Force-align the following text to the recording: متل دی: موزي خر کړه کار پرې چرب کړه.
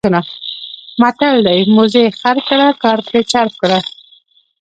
متل 1.01 1.35
دی: 1.47 1.59
موزي 1.75 2.05
خر 2.19 2.37
کړه 2.47 2.67
کار 2.83 2.97
پرې 3.07 3.21
چرب 3.31 3.53
کړه. 3.61 3.79